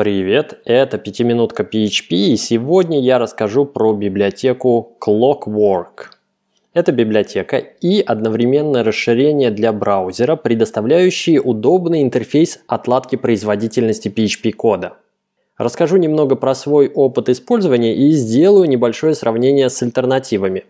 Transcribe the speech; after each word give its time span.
Привет, 0.00 0.62
это 0.64 0.96
пятиминутка 0.96 1.62
PHP 1.62 2.06
и 2.32 2.36
сегодня 2.36 2.98
я 3.02 3.18
расскажу 3.18 3.66
про 3.66 3.92
библиотеку 3.92 4.96
Clockwork. 4.98 6.06
Это 6.72 6.90
библиотека 6.90 7.58
и 7.58 8.00
одновременно 8.00 8.82
расширение 8.82 9.50
для 9.50 9.74
браузера, 9.74 10.36
предоставляющие 10.36 11.38
удобный 11.38 12.00
интерфейс 12.00 12.60
отладки 12.66 13.16
производительности 13.16 14.08
PHP 14.08 14.52
кода. 14.52 14.94
Расскажу 15.58 15.98
немного 15.98 16.34
про 16.34 16.54
свой 16.54 16.88
опыт 16.88 17.28
использования 17.28 17.94
и 17.94 18.10
сделаю 18.12 18.70
небольшое 18.70 19.14
сравнение 19.14 19.68
с 19.68 19.82
альтернативами. 19.82 20.64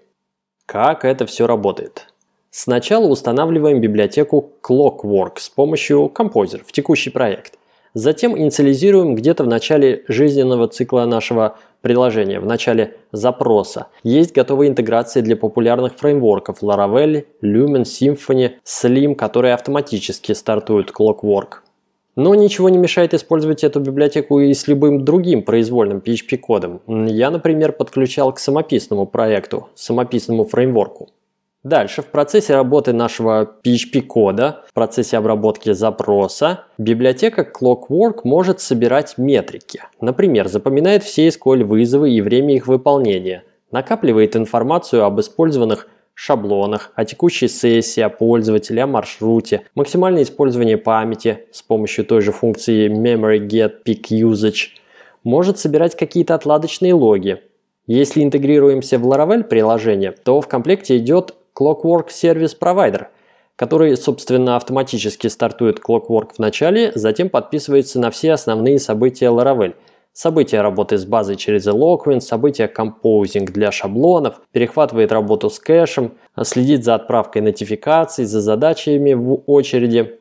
Как 0.66 1.04
это 1.04 1.24
все 1.26 1.46
работает? 1.46 2.08
Сначала 2.50 3.06
устанавливаем 3.06 3.80
библиотеку 3.80 4.54
Clockwork 4.60 5.34
с 5.36 5.48
помощью 5.48 6.10
Composer 6.12 6.62
в 6.66 6.72
текущий 6.72 7.10
проект. 7.10 7.59
Затем 7.94 8.38
инициализируем 8.38 9.16
где-то 9.16 9.44
в 9.44 9.48
начале 9.48 10.04
жизненного 10.06 10.68
цикла 10.68 11.06
нашего 11.06 11.56
приложения, 11.80 12.38
в 12.38 12.46
начале 12.46 12.96
запроса. 13.10 13.88
Есть 14.04 14.32
готовые 14.32 14.70
интеграции 14.70 15.22
для 15.22 15.36
популярных 15.36 15.94
фреймворков 15.96 16.62
Laravel, 16.62 17.24
Lumen, 17.42 17.82
Symfony, 17.82 18.52
Slim, 18.64 19.14
которые 19.16 19.54
автоматически 19.54 20.32
стартуют 20.32 20.92
Clockwork. 20.92 21.62
Но 22.16 22.34
ничего 22.34 22.68
не 22.68 22.78
мешает 22.78 23.14
использовать 23.14 23.64
эту 23.64 23.80
библиотеку 23.80 24.40
и 24.40 24.52
с 24.52 24.68
любым 24.68 25.04
другим 25.04 25.42
произвольным 25.42 25.98
PHP-кодом. 25.98 26.80
Я, 27.06 27.30
например, 27.30 27.72
подключал 27.72 28.32
к 28.32 28.38
самописному 28.38 29.06
проекту, 29.06 29.68
самописному 29.74 30.44
фреймворку. 30.44 31.08
Дальше, 31.62 32.00
в 32.00 32.06
процессе 32.06 32.54
работы 32.54 32.94
нашего 32.94 33.56
PHP-кода, 33.62 34.64
в 34.66 34.72
процессе 34.72 35.18
обработки 35.18 35.72
запроса, 35.72 36.64
библиотека 36.78 37.42
Clockwork 37.42 38.20
может 38.24 38.60
собирать 38.60 39.18
метрики. 39.18 39.82
Например, 40.00 40.48
запоминает 40.48 41.02
все 41.02 41.28
SQL-вызовы 41.28 42.12
и 42.12 42.22
время 42.22 42.54
их 42.54 42.66
выполнения, 42.66 43.44
накапливает 43.70 44.36
информацию 44.36 45.04
об 45.04 45.20
использованных 45.20 45.88
шаблонах, 46.14 46.92
о 46.94 47.04
текущей 47.04 47.48
сессии, 47.48 48.00
о 48.00 48.08
пользователе, 48.08 48.84
о 48.84 48.86
маршруте, 48.86 49.64
максимальное 49.74 50.22
использование 50.22 50.78
памяти 50.78 51.40
с 51.52 51.60
помощью 51.60 52.06
той 52.06 52.22
же 52.22 52.32
функции 52.32 52.88
memory 52.88 53.46
get 53.46 53.82
peak 53.86 54.04
usage, 54.10 54.68
может 55.24 55.58
собирать 55.58 55.94
какие-то 55.94 56.34
отладочные 56.34 56.94
логи. 56.94 57.42
Если 57.86 58.22
интегрируемся 58.22 58.98
в 58.98 59.06
Laravel 59.06 59.42
приложение, 59.44 60.12
то 60.12 60.40
в 60.40 60.48
комплекте 60.48 60.96
идет 60.96 61.34
Clockwork 61.58 62.08
Service 62.08 62.56
Provider, 62.60 63.06
который, 63.56 63.96
собственно, 63.96 64.56
автоматически 64.56 65.26
стартует 65.26 65.80
Clockwork 65.80 66.34
в 66.34 66.38
начале, 66.38 66.92
затем 66.94 67.28
подписывается 67.28 68.00
на 68.00 68.10
все 68.10 68.32
основные 68.32 68.78
события 68.78 69.26
Laravel. 69.26 69.74
События 70.12 70.60
работы 70.60 70.98
с 70.98 71.04
базой 71.04 71.36
через 71.36 71.66
Eloquent, 71.68 72.20
события 72.20 72.70
Composing 72.74 73.44
для 73.44 73.70
шаблонов, 73.70 74.40
перехватывает 74.52 75.12
работу 75.12 75.50
с 75.50 75.58
кэшем, 75.58 76.14
следит 76.42 76.84
за 76.84 76.96
отправкой 76.96 77.42
нотификаций, 77.42 78.24
за 78.24 78.40
задачами 78.40 79.12
в 79.12 79.42
очереди, 79.46 80.19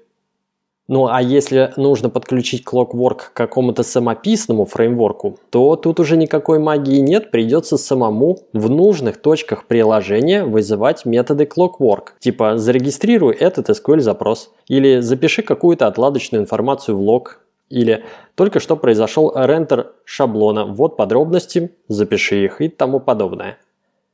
ну 0.90 1.08
а 1.08 1.22
если 1.22 1.72
нужно 1.78 2.10
подключить 2.10 2.64
Clockwork 2.66 3.18
к 3.18 3.34
какому-то 3.34 3.84
самописному 3.84 4.66
фреймворку, 4.66 5.38
то 5.52 5.76
тут 5.76 6.00
уже 6.00 6.18
никакой 6.18 6.58
магии 6.58 6.98
нет, 6.98 7.30
придется 7.30 7.78
самому 7.78 8.40
в 8.54 8.70
нужных 8.70 9.22
точках 9.22 9.66
приложения 9.66 10.44
вызывать 10.44 11.06
методы 11.06 11.44
Clockwork. 11.46 12.10
Типа 12.20 12.58
зарегистрируй 12.58 13.36
этот 13.36 13.70
SQL 13.70 14.00
запрос 14.00 14.52
или 14.68 15.00
запиши 15.00 15.44
какую-то 15.44 15.86
отладочную 15.86 16.42
информацию 16.42 16.98
в 16.98 17.02
лог 17.02 17.40
или 17.70 18.04
только 18.34 18.60
что 18.60 18.76
произошел 18.76 19.32
рендер 19.36 19.92
шаблона, 20.06 20.66
вот 20.66 20.98
подробности, 20.98 21.72
запиши 21.88 22.44
их 22.44 22.62
и 22.62 22.68
тому 22.68 23.00
подобное. 23.00 23.60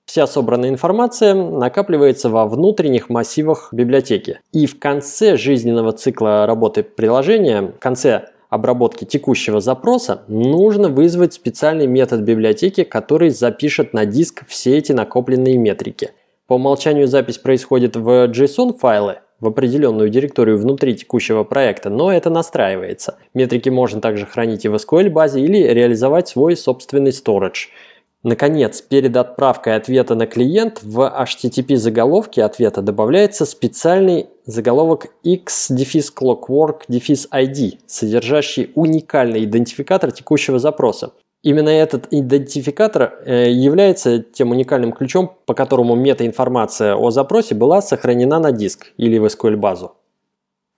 Вся 0.05 0.27
собранная 0.27 0.69
информация 0.69 1.33
накапливается 1.33 2.29
во 2.29 2.45
внутренних 2.45 3.09
массивах 3.09 3.69
библиотеки. 3.71 4.39
И 4.53 4.67
в 4.67 4.79
конце 4.79 5.35
жизненного 5.35 5.93
цикла 5.93 6.45
работы 6.45 6.83
приложения, 6.83 7.61
в 7.63 7.79
конце 7.79 8.29
обработки 8.49 9.03
текущего 9.03 9.59
запроса, 9.59 10.21
нужно 10.27 10.89
вызвать 10.89 11.33
специальный 11.33 11.87
метод 11.87 12.21
библиотеки, 12.21 12.83
который 12.83 13.31
запишет 13.31 13.93
на 13.93 14.05
диск 14.05 14.45
все 14.47 14.77
эти 14.77 14.91
накопленные 14.91 15.57
метрики. 15.57 16.11
По 16.47 16.53
умолчанию 16.53 17.07
запись 17.07 17.39
происходит 17.39 17.95
в 17.95 18.27
JSON-файлы, 18.27 19.17
в 19.39 19.47
определенную 19.47 20.09
директорию 20.09 20.57
внутри 20.57 20.95
текущего 20.95 21.43
проекта, 21.43 21.89
но 21.89 22.13
это 22.13 22.29
настраивается. 22.29 23.17
Метрики 23.33 23.69
можно 23.69 23.99
также 23.99 24.27
хранить 24.27 24.63
и 24.63 24.69
в 24.69 24.75
SQL 24.75 25.09
базе 25.09 25.41
или 25.41 25.57
реализовать 25.57 26.27
свой 26.27 26.55
собственный 26.55 27.11
storage– 27.11 27.69
Наконец, 28.25 28.81
перед 28.81 29.15
отправкой 29.17 29.75
ответа 29.75 30.15
на 30.15 30.25
клиент 30.25 30.81
в 30.81 31.01
HTTP 31.01 31.75
заголовке 31.75 32.43
ответа 32.43 32.81
добавляется 32.81 33.45
специальный 33.45 34.25
заголовок 34.47 35.09
x-clockwork-id, 35.23 37.77
содержащий 37.85 38.71
уникальный 38.73 39.43
идентификатор 39.43 40.11
текущего 40.11 40.57
запроса. 40.57 41.11
Именно 41.43 41.69
этот 41.69 42.07
идентификатор 42.09 43.13
э, 43.27 43.51
является 43.51 44.17
тем 44.17 44.49
уникальным 44.49 44.91
ключом, 44.91 45.31
по 45.45 45.53
которому 45.53 45.93
метаинформация 45.93 46.95
о 46.95 47.11
запросе 47.11 47.53
была 47.53 47.83
сохранена 47.83 48.39
на 48.39 48.51
диск 48.51 48.91
или 48.97 49.19
в 49.19 49.25
SQL-базу. 49.25 49.91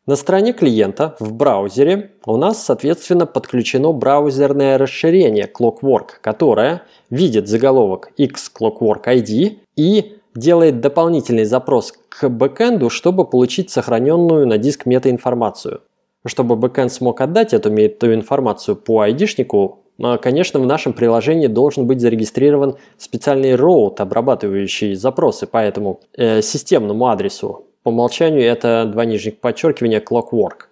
На 0.08 0.16
стороне 0.16 0.54
клиента 0.54 1.18
в 1.20 1.34
браузере 1.34 2.12
у 2.26 2.38
нас, 2.38 2.64
соответственно, 2.64 3.26
подключено 3.26 3.92
браузерное 3.92 4.78
расширение 4.78 5.52
Clockwork, 5.54 6.22
которое 6.22 6.84
видит 7.10 7.50
заголовок 7.50 8.12
X-Clockwork-ID 8.16 9.58
и 9.76 10.16
делает 10.34 10.80
дополнительный 10.80 11.44
запрос 11.44 11.94
к 12.08 12.30
бэкэнду, 12.30 12.90
чтобы 12.90 13.26
получить 13.26 13.70
сохраненную 13.70 14.48
на 14.48 14.58
диск 14.58 14.86
метаинформацию. 14.86 15.82
Чтобы 16.26 16.56
бэкэнд 16.56 16.94
смог 16.94 17.20
отдать 17.20 17.54
эту 17.54 17.70
метаинформацию 17.70 18.78
по 18.78 19.02
айдишнику, 19.02 19.80
а, 20.02 20.18
конечно, 20.18 20.62
в 20.62 20.66
нашем 20.66 20.94
приложении 20.94 21.48
должен 21.48 21.86
быть 21.86 22.00
зарегистрирован 22.00 22.78
специальный 22.98 23.56
роут, 23.56 24.00
обрабатывающий 24.00 24.96
запросы 24.96 25.48
по 25.48 25.58
этому 25.58 26.00
э, 26.16 26.42
системному 26.42 27.08
адресу 27.08 27.67
по 27.88 27.90
умолчанию 27.90 28.44
это 28.44 28.84
два 28.86 29.06
нижних 29.06 29.40
подчеркивания 29.40 30.02
Clockwork. 30.02 30.66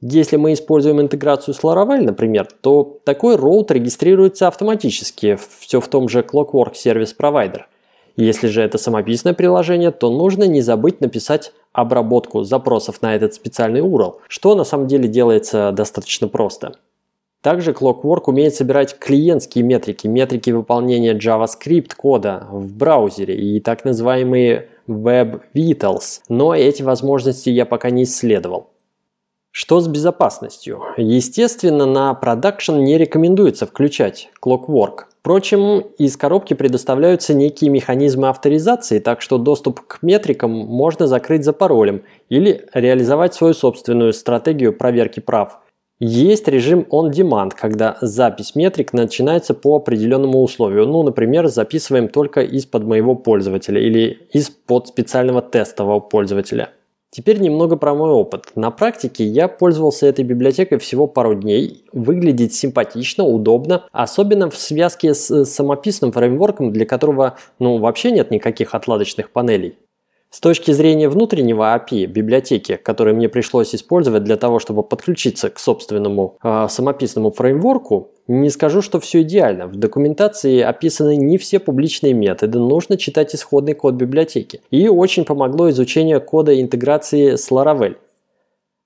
Если 0.00 0.36
мы 0.38 0.54
используем 0.54 0.98
интеграцию 0.98 1.52
с 1.52 1.62
Laravel, 1.62 2.00
например, 2.00 2.48
то 2.62 3.00
такой 3.04 3.36
роут 3.36 3.70
регистрируется 3.70 4.48
автоматически, 4.48 5.38
все 5.58 5.78
в 5.78 5.88
том 5.88 6.08
же 6.08 6.20
Clockwork 6.20 6.72
Provider. 6.72 7.64
Если 8.16 8.46
же 8.46 8.62
это 8.62 8.78
самописное 8.78 9.34
приложение, 9.34 9.90
то 9.90 10.08
нужно 10.08 10.44
не 10.44 10.62
забыть 10.62 11.02
написать 11.02 11.52
обработку 11.74 12.44
запросов 12.44 13.02
на 13.02 13.14
этот 13.14 13.34
специальный 13.34 13.80
URL, 13.80 14.14
что 14.28 14.54
на 14.54 14.64
самом 14.64 14.86
деле 14.86 15.08
делается 15.08 15.70
достаточно 15.72 16.28
просто. 16.28 16.76
Также 17.42 17.72
Clockwork 17.72 18.22
умеет 18.28 18.54
собирать 18.54 18.98
клиентские 18.98 19.64
метрики, 19.64 20.06
метрики 20.06 20.50
выполнения 20.50 21.12
JavaScript 21.12 21.94
кода 21.94 22.46
в 22.50 22.72
браузере 22.72 23.34
и 23.34 23.60
так 23.60 23.84
называемые 23.84 24.68
Web 24.88 25.42
Vitals, 25.54 26.20
но 26.28 26.54
эти 26.54 26.82
возможности 26.82 27.50
я 27.50 27.66
пока 27.66 27.90
не 27.90 28.04
исследовал. 28.04 28.70
Что 29.54 29.80
с 29.80 29.86
безопасностью? 29.86 30.82
Естественно, 30.96 31.84
на 31.84 32.14
продакшн 32.14 32.76
не 32.76 32.96
рекомендуется 32.96 33.66
включать 33.66 34.30
Clockwork. 34.42 35.04
Впрочем, 35.20 35.80
из 35.98 36.16
коробки 36.16 36.54
предоставляются 36.54 37.34
некие 37.34 37.70
механизмы 37.70 38.28
авторизации, 38.28 38.98
так 38.98 39.20
что 39.20 39.38
доступ 39.38 39.80
к 39.86 40.02
метрикам 40.02 40.50
можно 40.50 41.06
закрыть 41.06 41.44
за 41.44 41.52
паролем 41.52 42.02
или 42.28 42.66
реализовать 42.72 43.34
свою 43.34 43.54
собственную 43.54 44.14
стратегию 44.14 44.72
проверки 44.72 45.20
прав. 45.20 45.61
Есть 46.04 46.48
режим 46.48 46.84
on 46.90 47.12
demand, 47.12 47.52
когда 47.56 47.96
запись 48.00 48.56
метрик 48.56 48.92
начинается 48.92 49.54
по 49.54 49.76
определенному 49.76 50.42
условию. 50.42 50.84
Ну, 50.88 51.04
например, 51.04 51.46
записываем 51.46 52.08
только 52.08 52.40
из-под 52.40 52.82
моего 52.82 53.14
пользователя 53.14 53.80
или 53.80 54.18
из-под 54.32 54.88
специального 54.88 55.40
тестового 55.40 56.00
пользователя. 56.00 56.70
Теперь 57.10 57.38
немного 57.38 57.76
про 57.76 57.94
мой 57.94 58.10
опыт. 58.10 58.46
На 58.56 58.72
практике 58.72 59.22
я 59.24 59.46
пользовался 59.46 60.08
этой 60.08 60.24
библиотекой 60.24 60.78
всего 60.78 61.06
пару 61.06 61.36
дней. 61.36 61.84
Выглядит 61.92 62.52
симпатично, 62.52 63.22
удобно, 63.22 63.84
особенно 63.92 64.50
в 64.50 64.56
связке 64.56 65.14
с 65.14 65.44
самописным 65.44 66.10
фреймворком, 66.10 66.72
для 66.72 66.84
которого 66.84 67.36
ну, 67.60 67.78
вообще 67.78 68.10
нет 68.10 68.32
никаких 68.32 68.74
отладочных 68.74 69.30
панелей. 69.30 69.76
С 70.34 70.40
точки 70.40 70.70
зрения 70.70 71.10
внутреннего 71.10 71.76
API 71.76 72.06
библиотеки, 72.06 72.76
который 72.76 73.12
мне 73.12 73.28
пришлось 73.28 73.74
использовать 73.74 74.24
для 74.24 74.38
того, 74.38 74.60
чтобы 74.60 74.82
подключиться 74.82 75.50
к 75.50 75.58
собственному 75.58 76.38
э, 76.42 76.68
самописному 76.70 77.32
фреймворку, 77.32 78.12
не 78.28 78.48
скажу, 78.48 78.80
что 78.80 78.98
все 78.98 79.20
идеально. 79.20 79.66
В 79.66 79.76
документации 79.76 80.62
описаны 80.62 81.16
не 81.16 81.36
все 81.36 81.58
публичные 81.58 82.14
методы, 82.14 82.58
нужно 82.58 82.96
читать 82.96 83.34
исходный 83.34 83.74
код 83.74 83.96
библиотеки. 83.96 84.62
И 84.70 84.88
очень 84.88 85.26
помогло 85.26 85.68
изучение 85.68 86.18
кода 86.18 86.58
интеграции 86.58 87.36
с 87.36 87.50
Laravel. 87.50 87.96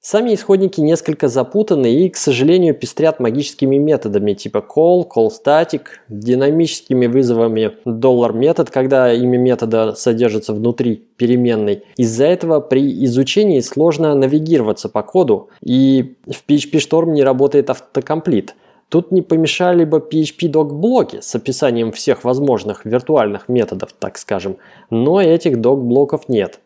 Сами 0.08 0.34
исходники 0.34 0.80
несколько 0.80 1.26
запутаны 1.26 1.92
и, 1.92 2.08
к 2.08 2.16
сожалению, 2.16 2.74
пестрят 2.74 3.18
магическими 3.18 3.76
методами 3.76 4.34
типа 4.34 4.58
call, 4.58 5.04
call 5.08 5.30
static, 5.30 5.82
динамическими 6.08 7.06
вызовами 7.08 7.72
dollar 7.84 8.32
метод, 8.32 8.70
когда 8.70 9.12
имя 9.12 9.36
метода 9.36 9.94
содержится 9.96 10.52
внутри 10.52 11.02
переменной. 11.16 11.82
Из-за 11.96 12.26
этого 12.26 12.60
при 12.60 13.04
изучении 13.06 13.58
сложно 13.58 14.14
навигироваться 14.14 14.88
по 14.88 15.02
коду, 15.02 15.50
и 15.60 16.14
в 16.26 16.48
PHP 16.48 16.74
Storm 16.74 17.10
не 17.10 17.24
работает 17.24 17.70
автокомплит. 17.70 18.54
Тут 18.88 19.10
не 19.10 19.22
помешали 19.22 19.84
бы 19.84 19.98
PHP-док-блоки 19.98 21.18
с 21.20 21.34
описанием 21.34 21.90
всех 21.90 22.22
возможных 22.22 22.84
виртуальных 22.84 23.48
методов, 23.48 23.92
так 23.98 24.18
скажем, 24.18 24.58
но 24.88 25.20
этих 25.20 25.60
док-блоков 25.60 26.28
нет– 26.28 26.60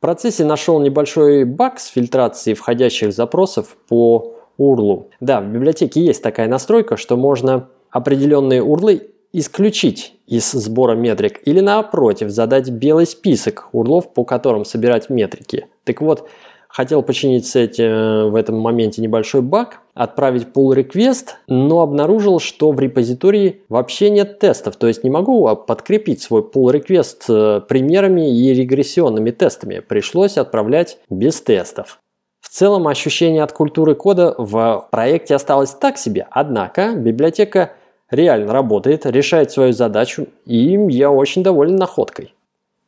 в 0.00 0.02
процессе 0.02 0.46
нашел 0.46 0.80
небольшой 0.80 1.44
баг 1.44 1.78
с 1.78 1.88
фильтрацией 1.88 2.56
входящих 2.56 3.12
запросов 3.12 3.76
по 3.86 4.32
URL. 4.58 5.08
Да, 5.20 5.42
в 5.42 5.48
библиотеке 5.48 6.00
есть 6.00 6.22
такая 6.22 6.48
настройка, 6.48 6.96
что 6.96 7.18
можно 7.18 7.68
определенные 7.90 8.62
URL 8.62 9.02
исключить 9.34 10.14
из 10.26 10.50
сбора 10.52 10.94
метрик 10.94 11.46
или 11.46 11.60
напротив 11.60 12.30
задать 12.30 12.70
белый 12.70 13.04
список 13.04 13.68
урлов, 13.72 14.14
по 14.14 14.24
которым 14.24 14.64
собирать 14.64 15.10
метрики. 15.10 15.66
Так 15.84 16.00
вот, 16.00 16.26
Хотел 16.72 17.02
починить 17.02 17.56
этим 17.56 17.84
э, 17.84 18.24
в 18.30 18.36
этом 18.36 18.58
моменте 18.58 19.02
небольшой 19.02 19.42
баг, 19.42 19.80
отправить 19.92 20.46
pull 20.54 20.76
request, 20.76 21.30
но 21.48 21.80
обнаружил, 21.80 22.38
что 22.38 22.70
в 22.70 22.78
репозитории 22.78 23.62
вообще 23.68 24.08
нет 24.08 24.38
тестов, 24.38 24.76
то 24.76 24.86
есть 24.86 25.02
не 25.02 25.10
могу 25.10 25.56
подкрепить 25.56 26.22
свой 26.22 26.42
pull 26.42 26.72
request 26.72 27.22
э, 27.28 27.60
примерами 27.62 28.30
и 28.30 28.54
регрессионными 28.54 29.32
тестами. 29.32 29.80
Пришлось 29.80 30.38
отправлять 30.38 30.98
без 31.10 31.40
тестов. 31.40 31.98
В 32.40 32.48
целом 32.48 32.86
ощущение 32.86 33.42
от 33.42 33.52
культуры 33.52 33.96
кода 33.96 34.34
в 34.38 34.88
проекте 34.92 35.34
осталось 35.34 35.70
так 35.70 35.98
себе, 35.98 36.28
однако 36.30 36.94
библиотека 36.94 37.72
реально 38.10 38.52
работает, 38.52 39.06
решает 39.06 39.50
свою 39.50 39.72
задачу, 39.72 40.28
и 40.46 40.78
я 40.88 41.10
очень 41.10 41.42
доволен 41.42 41.74
находкой. 41.74 42.32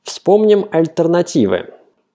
Вспомним 0.05 0.67
альтернативы. 0.71 1.71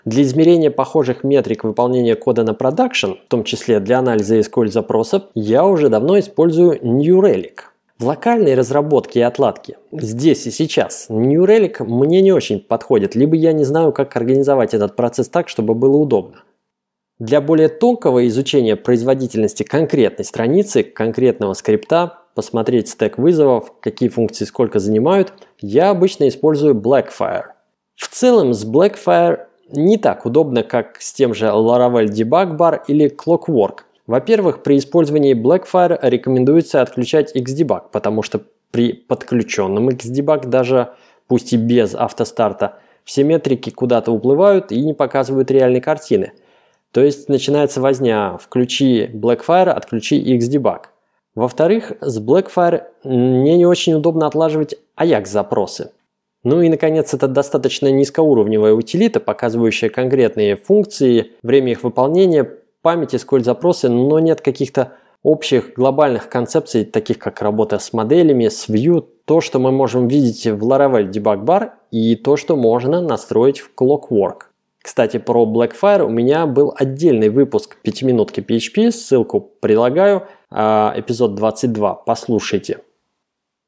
Для 0.07 0.24
измерения 0.24 0.71
похожих 0.71 1.25
метрик 1.25 1.65
выполнения 1.65 2.15
кода 2.15 2.44
на 2.44 2.54
продакшн, 2.54 3.15
в 3.25 3.27
том 3.27 3.44
числе 3.44 3.81
для 3.81 4.00
анализа 4.00 4.39
SQL 4.39 4.68
запросов, 4.68 5.24
я 5.36 5.65
уже 5.65 5.89
давно 5.89 6.18
использую 6.18 6.80
New 6.81 7.19
Relic. 7.19 7.63
В 8.00 8.06
локальной 8.06 8.56
разработке 8.56 9.19
и 9.19 9.24
отладке, 9.24 9.75
здесь 9.92 10.48
и 10.48 10.51
сейчас, 10.51 11.07
New 11.09 11.44
Relic 11.44 11.83
мне 11.83 12.21
не 12.21 12.31
очень 12.31 12.62
подходит, 12.62 13.15
либо 13.15 13.36
я 13.36 13.51
не 13.51 13.65
знаю, 13.65 13.92
как 13.92 14.15
организовать 14.15 14.74
этот 14.74 14.95
процесс 14.95 15.27
так, 15.27 15.50
чтобы 15.50 15.74
было 15.74 15.98
удобно. 15.98 16.42
Для 17.19 17.42
более 17.42 17.68
тонкого 17.68 18.25
изучения 18.30 18.77
производительности 18.77 19.63
конкретной 19.63 20.24
страницы, 20.24 20.83
конкретного 20.83 21.51
скрипта, 21.51 22.19
посмотреть 22.33 22.88
стек 22.88 23.18
вызовов, 23.18 23.74
какие 23.81 24.07
функции 24.07 24.45
сколько 24.45 24.80
занимают, 24.80 25.33
я 25.60 25.89
обычно 25.89 26.30
использую 26.30 26.75
Blackfire. 26.75 27.48
В 27.98 28.07
целом 28.07 28.53
с 28.53 28.63
Blackfire 28.63 29.47
не 29.72 29.98
так 29.98 30.25
удобно, 30.25 30.64
как 30.64 30.98
с 31.00 31.14
тем 31.14 31.34
же 31.34 31.48
Laravel 31.48 32.06
Debug 32.06 32.58
Bar 32.58 32.81
или 32.88 33.14
Clockwork. 33.14 33.80
Во-первых, 34.06 34.64
при 34.64 34.78
использовании 34.78 35.36
Blackfire 35.36 35.98
рекомендуется 36.02 36.81
отключать 36.81 37.36
Xdebug, 37.36 37.84
потому 37.92 38.24
что 38.24 38.42
при 38.72 38.94
подключенном 38.94 39.90
Xdebug, 39.90 40.48
даже 40.48 40.94
пусть 41.28 41.52
и 41.54 41.58
без 41.58 41.94
автостарта, 41.94 42.80
все 43.04 43.24
метрики 43.24 43.69
куда-то 43.69 44.12
уплывают 44.12 44.72
и 44.72 44.81
не 44.81 44.94
показывают 44.94 45.52
реальной 45.52 45.81
картины. 45.81 46.34
То 46.92 47.02
есть 47.02 47.28
начинается 47.30 47.81
возня 47.81 48.38
«включи 48.38 49.08
Blackfire, 49.08 49.70
отключи 49.70 50.38
Xdebug». 50.38 50.86
Во-вторых, 51.36 51.94
с 52.02 52.20
Blackfire 52.20 52.84
мне 53.04 53.58
не 53.58 53.66
очень 53.66 53.94
удобно 53.94 54.25
отлаживать 54.25 54.75
Ajax-запросы. 54.98 55.92
Ну 56.50 56.62
и, 56.62 56.70
наконец, 56.70 57.14
это 57.14 57.28
достаточно 57.28 57.92
низкоуровневая 57.92 58.72
утилита, 58.72 59.20
показывающая 59.20 59.90
конкретные 59.90 60.56
функции, 60.56 61.34
время 61.44 61.74
их 61.74 61.84
выполнения, 61.84 62.50
память 62.82 63.14
SQL 63.14 63.44
запросы, 63.44 63.90
но 63.90 64.20
нет 64.20 64.40
каких-то 64.40 64.94
общих 65.24 65.74
глобальных 65.74 66.30
концепций, 66.30 66.86
таких 66.86 67.20
как 67.20 67.42
работа 67.42 67.80
с 67.80 67.92
моделями, 67.92 68.48
с 68.48 68.70
View, 68.70 69.06
то, 69.26 69.42
что 69.42 69.60
мы 69.60 69.74
можем 69.74 70.08
видеть 70.08 70.48
в 70.48 70.66
Laravel 70.66 71.12
Debug 71.12 71.44
Bar 71.44 71.72
и 71.92 72.16
то, 72.16 72.38
что 72.38 72.56
можно 72.56 73.02
настроить 73.02 73.60
в 73.60 73.72
Clockwork. 73.78 74.44
Кстати, 74.82 75.18
про 75.18 75.46
Blackfire 75.46 76.04
у 76.04 76.10
меня 76.10 76.46
был 76.46 76.74
отдельный 76.78 77.28
выпуск 77.28 77.76
5 77.82 78.04
минутки 78.04 78.40
PHP, 78.40 78.92
ссылку 78.92 79.42
прилагаю, 79.60 80.28
а, 80.50 80.94
эпизод 80.96 81.36
22, 81.36 81.94
послушайте. 82.06 82.80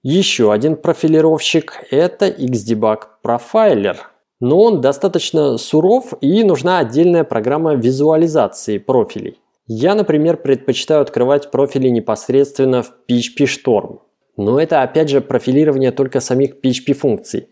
Еще 0.02 0.54
один 0.54 0.78
профилировщик– 0.78 1.84
это 1.92 2.28
Xdebug 2.30 3.00
Profiler. 3.22 3.98
Но 4.40 4.62
он 4.62 4.80
достаточно 4.80 5.58
суров 5.58 6.14
и 6.22 6.46
нужна 6.46 6.80
отдельная 6.80 7.26
программа 7.26 7.76
визуализации 7.76 8.78
профилей. 8.78 9.38
Я, 9.68 9.96
например, 9.96 10.38
предпочитаю 10.38 11.02
открывать 11.02 11.52
профили 11.52 11.90
непосредственно 11.90 12.82
в 12.82 12.94
PHP 13.10 13.44
Storm. 13.44 14.00
Но 14.38 14.58
это 14.58 14.84
опять 14.84 15.10
же 15.10 15.20
профилирование 15.20 15.92
только 15.92 16.22
самих 16.22 16.62
PHP 16.64 16.94
функций. 16.94 17.50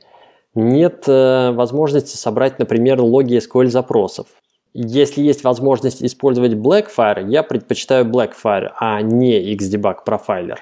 Нет 0.55 1.03
э, 1.07 1.51
возможности 1.51 2.15
собрать, 2.15 2.59
например, 2.59 3.01
логи 3.01 3.37
SQL 3.37 3.67
запросов. 3.67 4.27
Если 4.73 5.21
есть 5.21 5.43
возможность 5.43 6.01
использовать 6.01 6.53
Blackfire, 6.53 7.29
я 7.29 7.43
предпочитаю 7.43 8.05
Blackfire, 8.05 8.69
а 8.79 9.01
не 9.01 9.53
Xdebug 9.53 9.97
Profiler. 10.07 10.59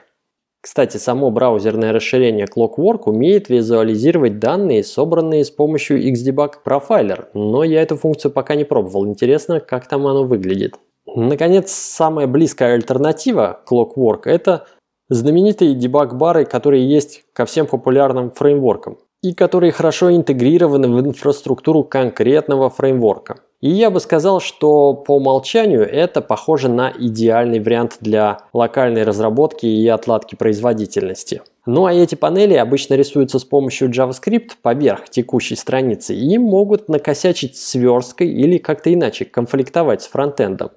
Кстати, 0.66 0.98
само 0.98 1.30
браузерное 1.30 1.94
расширение 1.94 2.48
Clockwork 2.48 3.04
умеет 3.06 3.50
визуализировать 3.50 4.40
данные, 4.40 4.84
собранные 4.84 5.46
с 5.46 5.52
помощью 5.52 6.04
Xdebug 6.12 6.54
Profiler, 6.66 7.28
но 7.36 7.64
я 7.64 7.84
эту 7.84 7.98
функцию 7.98 8.32
пока 8.32 8.56
не 8.56 8.64
пробовал. 8.64 9.06
Интересно, 9.06 9.60
как 9.60 9.88
там 9.88 10.08
оно 10.08 10.24
выглядит. 10.24 10.74
Наконец, 11.06 11.70
самая 11.70 12.26
близкая 12.26 12.74
альтернатива 12.74 13.62
Clockwork– 13.70 14.22
это 14.26 14.66
знаменитые 15.08 15.76
дебаг-бары, 15.76 16.46
которые 16.46 16.90
есть 16.90 17.26
ко 17.34 17.46
всем 17.46 17.68
популярным 17.68 18.32
фреймворкам 18.32 18.98
и 19.22 19.34
которые 19.34 19.72
хорошо 19.72 20.16
интегрированы 20.16 20.88
в 20.88 21.00
инфраструктуру 21.00 21.84
конкретного 21.84 22.70
фреймворка. 22.70 23.40
И 23.62 23.70
я 23.70 23.90
бы 23.90 24.00
сказал, 24.00 24.42
что 24.42 24.94
по 24.94 25.16
умолчанию 25.16 25.82
это 25.82 26.22
похоже 26.22 26.70
на 26.70 26.94
идеальный 26.96 27.60
вариант 27.60 27.98
для 28.00 28.40
локальной 28.54 29.04
разработки 29.04 29.66
и 29.66 29.88
отладки 29.88 30.36
производительности. 30.36 31.42
Ну 31.66 31.86
а 31.86 31.94
эти 31.94 32.14
панели 32.14 32.54
обычно 32.54 32.94
рисуются 32.94 33.40
с 33.40 33.44
помощью 33.44 33.90
JavaScript 33.90 34.52
поверх 34.62 35.10
текущей 35.10 35.56
страницы 35.56 36.14
и 36.14 36.38
могут 36.38 36.90
накосячить 36.90 37.57
сверсткой 37.57 38.28
или 38.28 38.60
как-то 38.60 38.94
иначе 38.94 39.26
конфликтовать 39.26 40.04
с 40.04 40.07
фронтендом. 40.07 40.69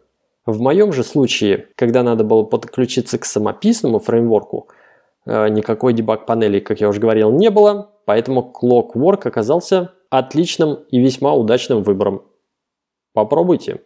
В 0.46 0.62
моем 0.62 0.94
же 0.94 1.04
случае, 1.04 1.66
когда 1.74 2.02
надо 2.02 2.24
было 2.24 2.42
подключиться 2.42 3.18
к 3.18 3.26
самописному 3.26 3.98
фреймворку, 3.98 4.68
э, 5.26 5.48
никакой 5.50 5.92
дебаг 5.92 6.24
панели, 6.24 6.58
как 6.58 6.80
я 6.80 6.88
уже 6.88 7.00
говорил, 7.00 7.30
не 7.30 7.50
было, 7.50 7.90
поэтому 8.08 8.54
Clockwork 8.58 9.28
оказался 9.28 9.92
отличным 10.08 10.76
и 10.90 10.98
весьма 10.98 11.34
удачным 11.34 11.82
выбором. 11.82 12.22
Попробуйте. 13.12 13.82